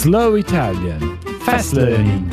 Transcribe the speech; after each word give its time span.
Slow 0.00 0.36
Italian 0.36 1.18
Fast 1.40 1.74
Learning. 1.74 2.26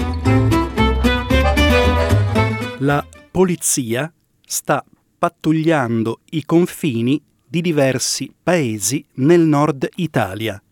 La 2.78 3.06
polizia 3.30 4.10
sta 4.42 4.82
pattugliando 5.18 6.22
i 6.30 6.46
confini 6.46 7.22
di 7.46 7.60
diversi 7.60 8.34
paesi 8.42 9.06
nel 9.16 9.42
nord 9.42 9.86
Italia. 9.96 10.64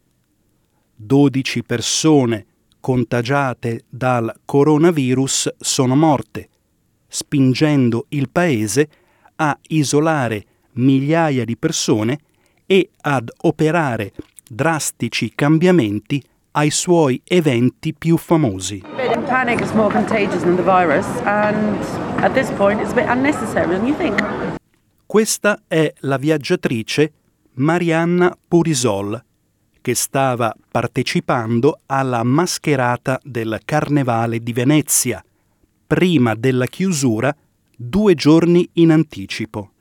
12 0.96 1.64
persone 1.64 2.46
contagiate 2.80 3.84
dal 3.90 4.34
coronavirus 4.46 5.56
sono 5.60 5.98
morte, 5.98 6.48
spingendo 7.10 8.06
il 8.08 8.30
paese 8.30 8.90
a 9.36 9.60
isolare 9.68 10.46
migliaia 10.76 11.44
di 11.44 11.58
persone 11.58 12.20
e 12.66 12.92
ad 13.02 13.30
operare 13.42 14.14
drastici 14.48 15.34
cambiamenti 15.36 16.24
ai 16.58 16.72
suoi 16.72 17.22
eventi 17.26 17.94
più 17.94 18.16
famosi. 18.18 18.82
Questa 25.06 25.62
è 25.68 25.94
la 26.00 26.18
viaggiatrice 26.18 27.14
Marianna 27.56 28.38
Purisol, 28.48 29.24
che 29.82 29.96
stava 29.96 30.56
partecipando 30.72 31.82
alla 31.88 32.24
mascherata 32.24 33.20
del 33.22 33.60
Carnevale 33.66 34.40
di 34.40 34.54
Venezia, 34.54 35.24
prima 35.86 36.36
della 36.36 36.68
chiusura 36.68 37.36
due 37.76 38.16
giorni 38.16 38.68
in 38.74 38.92
anticipo. 38.92 39.72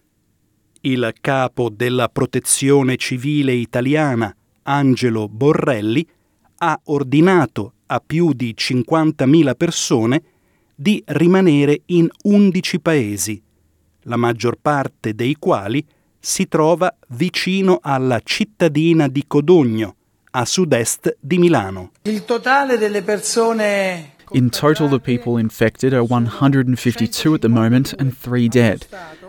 Il 0.81 1.15
capo 1.21 1.71
della 1.71 2.09
protezione 2.09 2.97
civile 2.97 3.53
italiana, 3.53 4.35
Angelo 4.65 5.29
Borrelli, 5.29 6.07
ha 6.59 6.81
ordinato 6.85 7.73
a 7.87 8.03
più 8.05 8.33
di 8.33 8.55
50.000 8.57 9.55
persone 9.57 10.23
di 10.75 11.03
rimanere 11.07 11.83
in 11.87 12.09
11 12.23 12.81
paesi, 12.81 13.41
la 14.03 14.17
maggior 14.17 14.57
parte 14.61 15.15
dei 15.15 15.37
quali 15.39 15.85
si 16.19 16.49
trova 16.49 16.95
vicino 17.09 17.79
alla 17.83 18.21
cittadina 18.23 19.09
di 19.09 19.25
Codogno, 19.27 19.97
a 20.31 20.45
sud-est 20.45 21.17
di 21.21 21.39
Milano. 21.39 21.93
Il 22.03 22.25
totale 22.25 22.79
delle 22.79 23.03
persone 23.03 24.13
In 24.33 24.49
total, 24.51 24.89
the 24.89 24.99
people 24.99 25.39
infected 25.39 25.93
are 25.93 26.03
152 26.03 27.35
at 27.35 27.41
the 27.43 27.49
moment 27.49 27.95
and 27.99 28.17
three 28.17 28.49
dead. 28.49 28.87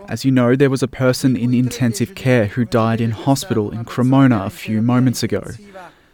As 0.08 0.24
you 0.24 0.32
know, 0.32 0.56
there 0.56 0.70
was 0.70 0.82
a 0.82 0.88
person 0.88 1.36
in 1.36 1.52
intensive 1.52 2.14
care 2.14 2.46
who 2.46 2.64
died 2.64 3.00
in 3.00 3.12
hospital 3.12 3.70
in 3.70 3.84
Cremona 3.84 4.44
a 4.44 4.50
few 4.50 4.80
moments 4.80 5.22
ago. 5.22 5.42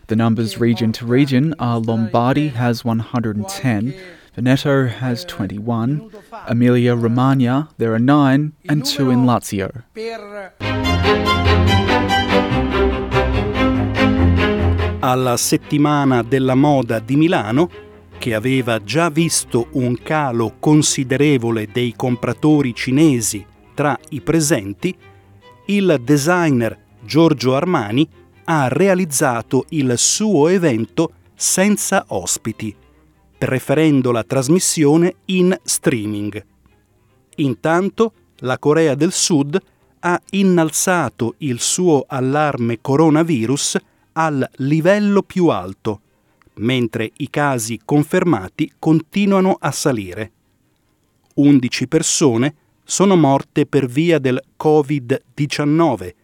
The 0.07 0.17
numbers 0.17 0.59
region 0.59 0.93
to 0.93 1.07
region 1.07 1.55
are 1.59 1.79
Lombardy 1.79 2.49
has 2.49 2.85
110, 2.85 3.95
Veneto 4.35 4.89
has 4.89 5.25
21, 5.25 6.11
Emilia 6.49 6.95
Romagna 6.95 7.69
there 7.79 7.93
are 7.95 7.99
9, 7.99 8.53
and 8.69 8.85
2 8.85 9.13
in 9.13 9.25
Lazio. 9.25 9.85
alla 15.05 15.37
settimana 15.37 16.23
della 16.23 16.55
moda 16.55 17.01
di 17.01 17.17
Milano, 17.17 17.69
che 18.19 18.35
aveva 18.35 18.83
già 18.83 19.11
visto 19.11 19.67
un 19.73 19.97
calo 20.01 20.55
considerevole 20.61 21.69
dei 21.73 21.95
compratori 21.97 22.73
cinesi 22.73 23.45
tra 23.75 23.99
i 24.11 24.21
presenti, 24.21 24.97
il 25.67 26.01
designer 26.05 26.79
Giorgio 27.05 27.57
Armani 27.57 28.09
ha 28.45 28.69
realizzato 28.69 29.67
il 29.71 29.95
suo 29.97 30.49
evento 30.49 31.13
senza 31.35 32.05
ospiti, 32.09 32.75
preferendo 33.39 34.13
la 34.13 34.25
trasmissione 34.25 35.17
in 35.27 35.57
streaming. 35.63 36.45
Intanto 37.37 38.13
la 38.39 38.59
Corea 38.59 38.95
del 38.95 39.13
Sud 39.13 39.61
ha 40.01 40.21
innalzato 40.31 41.35
il 41.39 41.61
suo 41.61 42.05
allarme 42.07 42.81
coronavirus 42.81 43.77
al 44.13 44.49
livello 44.57 45.23
più 45.23 45.49
alto, 45.49 46.01
mentre 46.55 47.11
i 47.17 47.31
casi 47.31 47.81
confermati 47.85 48.73
continuano 48.79 49.57
a 49.59 49.71
salire. 49.71 50.33
11 51.35 51.89
persone 51.89 52.55
sono 52.85 53.17
morte 53.17 53.65
per 53.65 53.87
via 53.87 54.19
del 54.19 54.43
Covid-19 54.63 56.15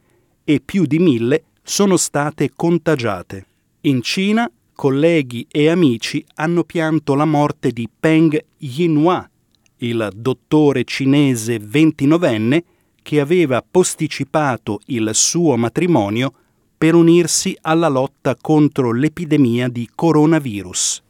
e 0.45 0.61
più 0.61 0.85
di 0.85 0.99
mille 0.99 1.45
sono 1.69 1.99
state 1.99 2.53
contagiate. 2.56 3.47
In 3.83 4.01
Cina, 4.01 4.51
colleghi 4.73 5.47
e 5.51 5.69
amici 5.69 6.25
hanno 6.37 6.65
pianto 6.65 7.15
la 7.15 7.27
morte 7.27 7.73
di 7.73 7.87
Peng 7.89 8.43
Yinhua, 8.56 9.29
il 9.77 10.11
dottore 10.15 10.84
cinese 10.84 11.59
29enne 11.59 12.62
che 13.03 13.21
aveva 13.21 13.62
posticipato 13.62 14.81
il 14.87 15.11
suo 15.12 15.56
matrimonio 15.56 16.33
per 16.79 16.95
unirsi 16.95 17.55
alla 17.61 17.89
lotta 17.89 18.35
contro 18.35 18.91
l'epidemia 18.93 19.69
di 19.69 19.91
coronavirus. 19.95 21.03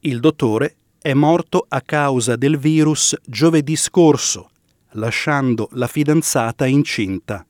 Il 0.00 0.20
dottore 0.20 0.76
è 1.00 1.14
morto 1.14 1.64
a 1.66 1.80
causa 1.80 2.36
del 2.36 2.58
virus 2.58 3.16
giovedì 3.24 3.74
scorso, 3.74 4.50
lasciando 4.92 5.68
la 5.72 5.86
fidanzata 5.86 6.66
incinta. 6.66 7.44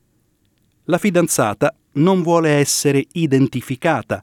La 0.85 0.97
fidanzata 0.97 1.73
non 1.93 2.21
vuole 2.21 2.49
essere 2.49 3.05
identificata, 3.13 4.21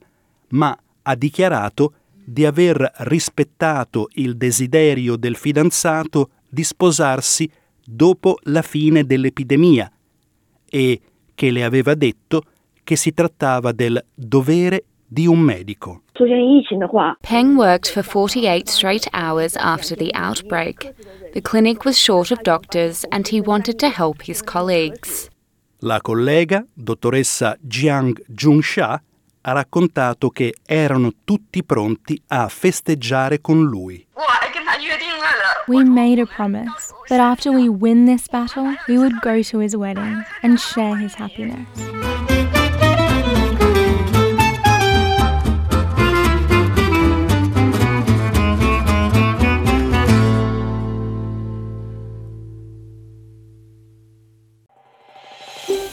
ma 0.49 0.77
ha 1.03 1.15
dichiarato 1.15 1.93
di 2.25 2.45
aver 2.45 2.91
rispettato 2.99 4.09
il 4.15 4.37
desiderio 4.37 5.17
del 5.17 5.37
fidanzato 5.37 6.31
di 6.49 6.65
sposarsi 6.65 7.49
dopo 7.85 8.39
la 8.45 8.63
fine 8.63 9.05
dell'epidemia 9.05 9.91
e 10.69 11.01
che 11.35 11.51
le 11.51 11.63
aveva 11.63 11.95
detto 11.95 12.43
che 12.83 12.97
si 12.97 13.13
trattava 13.13 13.73
del 13.73 14.03
dovere 14.15 14.85
di 15.07 15.27
un 15.27 15.39
medico. 15.39 16.03
Peng 17.21 17.57
worked 17.57 17.93
for 17.93 18.03
48 18.03 18.69
straight 18.69 19.09
hours 19.13 19.55
after 19.57 19.97
the 19.97 20.11
outbreak. 20.15 20.95
The 21.33 21.43
clinic 21.43 21.85
was 21.85 21.97
short 21.97 22.33
of 22.33 22.43
doctors 22.43 23.05
and 23.11 23.29
he 23.29 23.41
wanted 23.41 23.79
to 23.79 23.89
help 23.89 24.23
his 24.23 24.43
colleagues. 24.43 25.29
La 25.87 26.01
collega, 26.01 26.65
dottoressa 26.75 27.57
Jiang 27.61 28.21
Junsha, 28.27 29.01
ha 29.43 29.53
raccontato 29.53 30.31
che 30.31 30.57
erano 30.67 31.13
tutti 31.23 31.63
pronti 31.63 32.21
a 32.27 32.49
festeggiare 32.49 33.41
con 33.41 33.63
lui. 33.63 34.05
We 35.69 35.85
made 35.85 36.21
a 36.21 36.27
promise 36.27 36.93
that 37.07 37.21
after 37.21 37.53
we 37.53 37.69
win 37.69 38.05
this 38.05 38.27
battle, 38.29 38.75
we 38.89 38.99
would 38.99 39.21
go 39.21 39.41
to 39.43 39.61
his 39.61 39.77
wedding 39.77 40.25
and 40.43 40.59
share 40.59 40.97
his 40.97 41.15
happiness. 41.15 41.96